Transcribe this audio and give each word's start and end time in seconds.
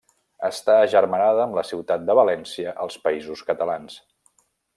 Està 0.47 0.77
agermanada 0.85 1.43
amb 1.43 1.59
la 1.59 1.63
ciutat 1.73 2.07
de 2.07 2.15
València 2.21 2.73
als 2.87 2.99
Països 3.05 3.45
Catalans. 3.51 4.01